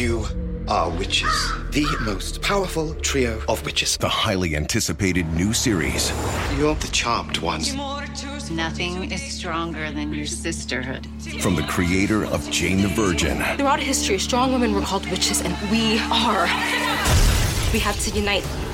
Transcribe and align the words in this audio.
You 0.00 0.24
are 0.66 0.88
witches. 0.88 1.52
The 1.72 1.84
most 2.00 2.40
powerful 2.40 2.94
trio 3.02 3.42
of 3.50 3.62
witches. 3.66 3.98
The 3.98 4.08
highly 4.08 4.56
anticipated 4.56 5.30
new 5.34 5.52
series. 5.52 6.10
You're 6.56 6.74
the 6.76 6.88
charmed 6.88 7.36
ones. 7.36 7.74
Nothing 8.50 9.12
is 9.12 9.20
stronger 9.20 9.92
than 9.92 10.14
your 10.14 10.24
sisterhood. 10.24 11.06
From 11.42 11.54
the 11.54 11.64
creator 11.64 12.24
of 12.24 12.50
Jane 12.50 12.80
the 12.80 12.88
Virgin. 12.88 13.42
Throughout 13.58 13.78
history, 13.78 14.18
strong 14.18 14.54
women 14.54 14.72
were 14.72 14.80
called 14.80 15.04
witches, 15.10 15.42
and 15.42 15.54
we 15.70 15.98
are. 16.10 16.46
We 17.74 17.78
have 17.80 18.00
to 18.04 18.10
unite. 18.12 18.69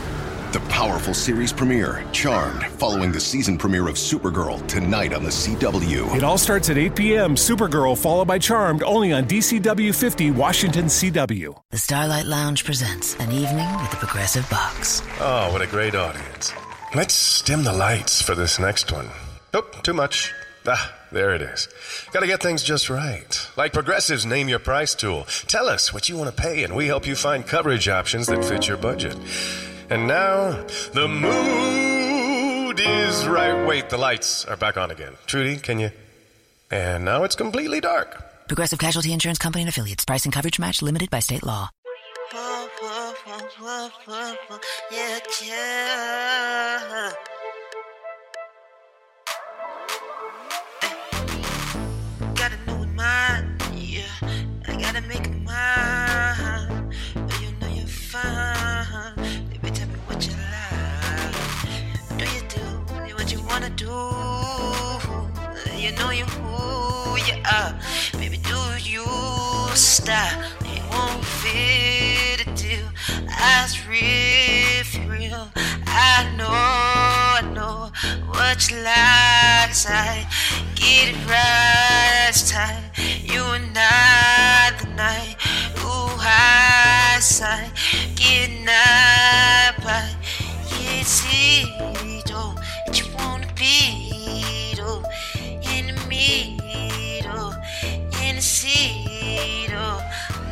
The 0.56 0.68
powerful 0.70 1.12
series 1.12 1.52
premiere, 1.52 2.02
Charmed, 2.12 2.64
following 2.78 3.12
the 3.12 3.20
season 3.20 3.58
premiere 3.58 3.88
of 3.88 3.96
Supergirl 3.96 4.66
tonight 4.66 5.12
on 5.12 5.22
the 5.22 5.28
CW. 5.28 6.16
It 6.16 6.24
all 6.24 6.38
starts 6.38 6.70
at 6.70 6.78
8 6.78 6.96
p.m. 6.96 7.34
Supergirl, 7.34 7.94
followed 7.94 8.26
by 8.26 8.38
Charmed, 8.38 8.82
only 8.82 9.12
on 9.12 9.26
DCW 9.26 9.94
50, 9.94 10.30
Washington 10.30 10.86
CW. 10.86 11.54
The 11.72 11.76
Starlight 11.76 12.24
Lounge 12.24 12.64
presents 12.64 13.16
an 13.16 13.32
evening 13.32 13.70
with 13.82 13.90
the 13.90 13.98
Progressive 13.98 14.48
Box. 14.48 15.02
Oh, 15.20 15.52
what 15.52 15.60
a 15.60 15.66
great 15.66 15.94
audience. 15.94 16.54
Let's 16.94 17.42
dim 17.42 17.62
the 17.62 17.74
lights 17.74 18.22
for 18.22 18.34
this 18.34 18.58
next 18.58 18.90
one. 18.90 19.10
Nope, 19.52 19.82
too 19.82 19.92
much. 19.92 20.32
Ah, 20.66 20.90
there 21.12 21.34
it 21.34 21.42
is. 21.42 21.68
Gotta 22.12 22.26
get 22.26 22.42
things 22.42 22.62
just 22.62 22.88
right. 22.88 23.46
Like 23.58 23.74
Progressive's 23.74 24.24
Name 24.24 24.48
Your 24.48 24.58
Price 24.58 24.94
tool. 24.94 25.26
Tell 25.48 25.68
us 25.68 25.92
what 25.92 26.08
you 26.08 26.16
want 26.16 26.34
to 26.34 26.42
pay, 26.42 26.64
and 26.64 26.74
we 26.74 26.86
help 26.86 27.06
you 27.06 27.14
find 27.14 27.46
coverage 27.46 27.90
options 27.90 28.26
that 28.28 28.42
fit 28.42 28.66
your 28.66 28.78
budget. 28.78 29.18
And 29.88 30.08
now, 30.08 30.64
the 30.94 31.06
mood 31.06 32.80
is 32.80 33.26
right. 33.26 33.66
Wait, 33.66 33.88
the 33.88 33.96
lights 33.96 34.44
are 34.44 34.56
back 34.56 34.76
on 34.76 34.90
again. 34.90 35.12
Trudy, 35.26 35.56
can 35.58 35.78
you? 35.78 35.90
And 36.70 37.04
now 37.04 37.22
it's 37.22 37.36
completely 37.36 37.80
dark. 37.80 38.48
Progressive 38.48 38.80
Casualty 38.80 39.12
Insurance 39.12 39.38
Company 39.38 39.62
and 39.62 39.68
Affiliates. 39.68 40.04
Price 40.04 40.24
and 40.24 40.32
coverage 40.32 40.58
match 40.58 40.82
limited 40.82 41.08
by 41.10 41.20
state 41.20 41.44
law. 41.44 41.70
Yeah, 44.92 45.18
yeah. 45.44 47.12
Gotta 52.34 52.56
know 52.66 52.82
it 52.82 52.88
mine, 52.94 53.56
yeah. 53.74 54.04
I 54.66 54.76
gotta 54.80 55.00
make 55.02 55.25
do? 63.76 63.84
You 65.76 65.92
know 65.96 66.10
you 66.10 66.24
who 66.24 67.16
you 67.28 67.36
are. 67.44 67.78
Baby, 68.12 68.38
do 68.38 68.58
you 68.80 69.06
stop? 69.74 70.32
It 70.62 70.82
won't 70.90 71.24
fit 71.24 72.46
a 72.46 72.50
deal. 72.54 72.88
I 73.28 73.68
real, 73.88 75.08
real. 75.08 75.48
I 75.86 76.34
know, 76.36 76.48
I 76.48 77.42
know 77.54 77.92
what 78.28 78.70
you 78.70 78.78
like. 78.78 79.76
I 79.88 80.26
get 80.74 81.14
it 81.14 81.28
right 81.28 82.28
this 82.28 82.50
time. 82.50 82.90
You 82.96 83.42
and 83.44 83.76
I, 83.76 84.72
the 84.80 84.88
night. 84.94 85.35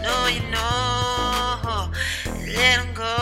No, 0.05 0.27
you 0.37 0.45
know, 0.55 1.91
let 2.57 2.79
'em 2.79 2.91
go. 2.95 3.15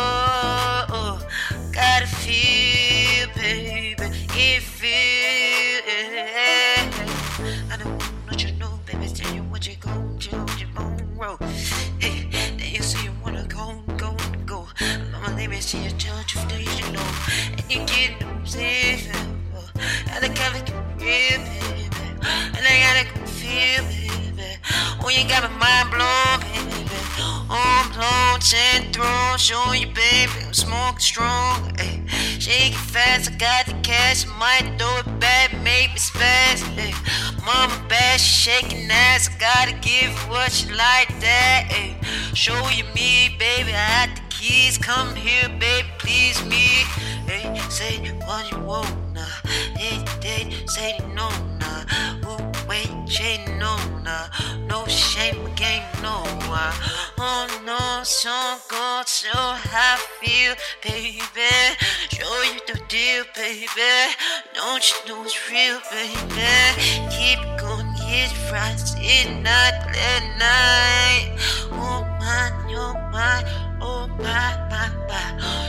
Gotta 1.78 2.06
feel, 2.06 3.26
baby, 3.36 4.06
it 4.46 4.62
feel. 4.62 5.82
I 7.72 7.76
don't 7.78 7.92
want 8.00 8.12
what 8.26 8.38
you 8.44 8.52
know, 8.60 8.72
baby. 8.86 9.06
Tell 9.18 9.32
you 9.34 9.42
what 9.44 9.62
you 9.68 9.76
gon' 9.76 10.16
do, 10.18 10.34
you 10.60 10.66
gon' 10.74 10.96
roll. 11.16 11.38
Hey, 12.02 12.16
then 12.58 12.58
you 12.76 12.82
say 12.82 13.04
you 13.06 13.12
wanna 13.22 13.46
go, 13.46 13.66
go, 13.96 14.10
go. 14.44 14.66
Mama, 15.12 15.36
let 15.36 15.48
me 15.50 15.60
see 15.60 15.82
you 15.84 15.90
tell 16.04 16.18
you 16.32 16.40
days 16.48 16.74
you 16.80 16.88
know, 16.96 17.08
and 17.58 17.66
you 17.72 17.80
get 17.92 18.18
them 18.20 18.44
safe. 18.44 19.08
I 20.14 20.28
gotta 20.40 20.60
get 20.68 20.76
real, 21.00 21.38
baby, 21.46 22.06
and 22.56 22.64
I 22.72 22.74
gotta 22.84 23.04
go 23.12 23.20
feel, 23.40 23.82
baby. 23.90 24.50
Oh, 25.04 25.08
you 25.16 25.24
got 25.32 25.42
my 25.42 25.52
mind 25.62 25.88
blown, 25.90 26.21
ten 28.42 28.92
thrown, 28.92 29.38
show 29.38 29.72
you, 29.72 29.86
baby. 29.86 30.32
I'm 30.44 30.52
smoking 30.52 30.98
strong, 30.98 31.72
ay. 31.78 32.02
Shake 32.38 32.72
it 32.72 32.78
fast, 32.92 33.30
I 33.30 33.36
got 33.36 33.66
the 33.66 33.74
cash. 33.82 34.26
I 34.26 34.38
might 34.38 34.78
throw 34.78 34.98
it 34.98 35.20
back, 35.20 35.52
make 35.62 35.92
me 35.92 35.98
spaz, 35.98 36.62
ay. 36.76 36.92
Mama 37.46 37.88
bad, 37.88 38.20
she 38.20 38.50
shaking 38.50 38.90
ass. 38.90 39.28
I 39.28 39.38
gotta 39.38 39.72
give 39.78 40.12
what 40.28 40.50
you 40.64 40.74
like 40.74 41.08
that, 41.20 41.68
ay. 41.70 41.96
Show 42.34 42.68
you 42.70 42.84
me, 42.94 43.36
baby. 43.38 43.70
I 43.70 43.86
had 43.96 44.16
the 44.16 44.22
keys. 44.28 44.76
Come 44.76 45.14
here, 45.14 45.48
baby, 45.60 45.88
please 45.98 46.44
me. 46.44 46.84
Hey, 47.26 47.46
say 47.70 47.98
what 48.26 48.50
you 48.50 48.58
want, 48.58 48.90
nah. 49.14 49.24
Hey, 49.78 50.04
hey, 50.20 50.66
say 50.66 50.98
no, 51.14 51.28
nah. 51.60 52.28
Ooh, 52.28 52.68
wait, 52.68 52.90
say 53.06 53.44
no, 53.58 53.76
nah. 54.02 54.26
No 54.66 54.84
shame, 54.86 55.46
again, 55.46 55.82
no. 56.02 56.24
Uh, 56.54 56.72
oh 57.18 57.51
no, 58.02 58.06
so 58.06 58.58
good, 58.68 59.06
so 59.06 59.30
I 59.32 59.96
feel, 60.20 60.54
baby. 60.82 61.22
Show 62.10 62.42
you 62.42 62.58
the 62.66 62.80
deal, 62.88 63.24
baby. 63.32 63.68
Don't 64.54 64.82
you 64.90 65.08
know 65.08 65.22
it's 65.22 65.38
real, 65.48 65.78
baby? 65.88 66.50
Keep 67.14 67.38
going, 67.60 67.92
get 67.94 68.32
it 68.32 68.52
right, 68.52 68.76
sit 68.76 69.30
night, 69.40 69.86
at 69.94 70.24
night. 70.36 71.38
Oh 71.70 72.02
my, 72.18 72.50
you're 72.68 72.94
my, 73.12 73.44
oh 73.80 74.08
my, 74.18 74.56
my, 74.68 74.90
my. 75.06 75.61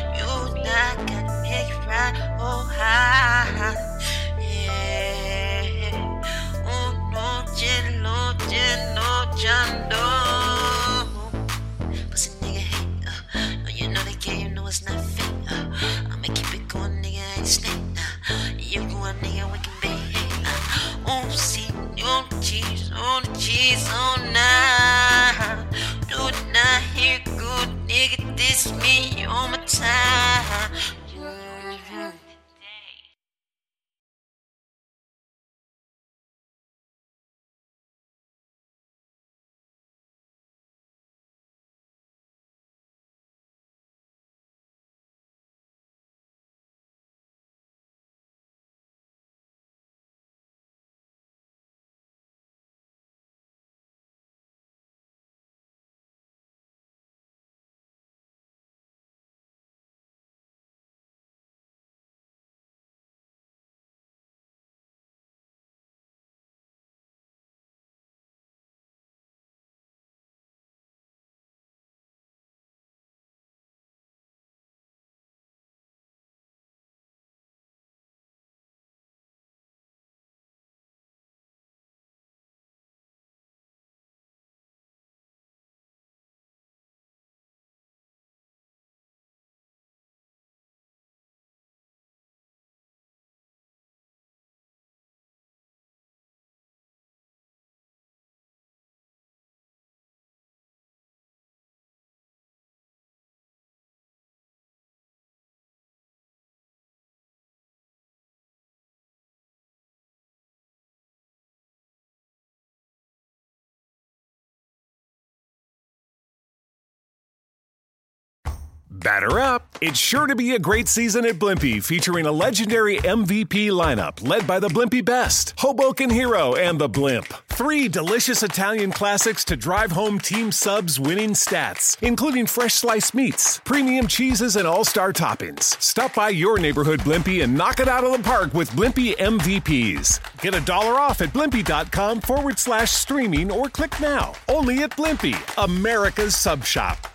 Batter 118.93 119.39
up! 119.39 119.75
It's 119.81 119.97
sure 119.97 120.27
to 120.27 120.35
be 120.35 120.53
a 120.53 120.59
great 120.59 120.87
season 120.87 121.25
at 121.25 121.35
Blimpie, 121.35 121.83
featuring 121.83 122.27
a 122.27 122.31
legendary 122.31 122.97
MVP 122.97 123.69
lineup 123.69 124.25
led 124.25 124.45
by 124.45 124.59
the 124.59 124.67
Blimpie 124.67 125.03
Best, 125.03 125.55
Hoboken 125.57 126.11
Hero, 126.11 126.53
and 126.53 126.79
the 126.79 126.87
Blimp. 126.87 127.25
Three 127.49 127.87
delicious 127.87 128.43
Italian 128.43 128.91
classics 128.91 129.43
to 129.45 129.55
drive 129.57 129.91
home 129.91 130.19
Team 130.19 130.51
Subs 130.51 130.99
winning 130.99 131.31
stats, 131.31 131.97
including 132.03 132.45
fresh 132.45 132.75
sliced 132.75 133.15
meats, 133.15 133.59
premium 133.65 134.05
cheeses, 134.07 134.57
and 134.57 134.67
all 134.67 134.85
star 134.85 135.11
toppings. 135.11 135.81
Stop 135.81 136.13
by 136.13 136.29
your 136.29 136.59
neighborhood 136.59 136.99
Blimpie 136.99 137.43
and 137.43 137.57
knock 137.57 137.79
it 137.79 137.87
out 137.87 138.03
of 138.03 138.11
the 138.11 138.23
park 138.23 138.53
with 138.53 138.69
Blimpie 138.71 139.15
MVPs. 139.17 140.19
Get 140.41 140.53
a 140.53 140.61
dollar 140.61 140.99
off 140.99 141.21
at 141.21 141.29
blimpie.com 141.29 142.21
forward 142.21 142.59
slash 142.59 142.91
streaming 142.91 143.51
or 143.51 143.69
click 143.69 143.99
now. 143.99 144.33
Only 144.47 144.83
at 144.83 144.91
Blimpie, 144.91 145.37
America's 145.63 146.35
sub 146.35 146.63
shop. 146.63 147.07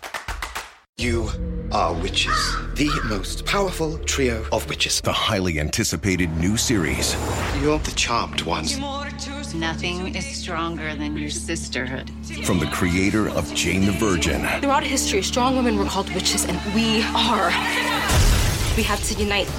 You 0.97 1.31
are 1.73 1.95
witches. 1.95 2.57
The 2.75 2.91
most 3.09 3.45
powerful 3.45 3.99
trio 3.99 4.45
of 4.53 4.69
witches. 4.69 5.01
The 5.01 5.13
highly 5.13 5.61
anticipated 5.61 6.35
new 6.39 6.57
series 6.57 7.15
You're 7.61 7.79
the 7.79 7.93
charmed 7.93 8.43
ones. 8.43 8.79
Nothing 9.55 10.15
is 10.15 10.25
stronger 10.25 10.95
than 10.95 11.17
your 11.17 11.31
sisterhood. 11.31 12.11
from 12.45 12.59
the 12.59 12.67
creator 12.67 13.29
of 13.31 13.53
Jane 13.55 13.87
the 13.87 13.93
Virgin 13.93 14.47
Throughout 14.61 14.85
history, 14.85 15.23
strong 15.23 15.57
women 15.57 15.79
were 15.79 15.87
called 15.87 16.13
witches, 16.15 16.45
and 16.45 16.59
we 16.75 17.03
are. 17.15 17.49
We 18.77 18.83
have 18.85 19.03
to 19.05 19.15
unite. 19.15 19.51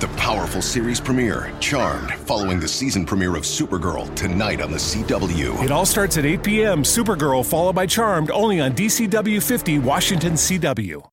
The 0.00 0.08
powerful 0.16 0.62
series 0.62 1.00
premiere, 1.00 1.52
Charmed, 1.58 2.12
following 2.20 2.60
the 2.60 2.68
season 2.68 3.04
premiere 3.04 3.34
of 3.34 3.42
Supergirl 3.42 4.14
tonight 4.14 4.60
on 4.60 4.70
the 4.70 4.76
CW. 4.76 5.64
It 5.64 5.72
all 5.72 5.84
starts 5.84 6.16
at 6.16 6.24
8 6.24 6.44
p.m. 6.44 6.82
Supergirl, 6.84 7.44
followed 7.44 7.74
by 7.74 7.84
Charmed, 7.84 8.30
only 8.30 8.60
on 8.60 8.74
DCW 8.74 9.42
50 9.42 9.80
Washington 9.80 10.34
CW. 10.34 11.04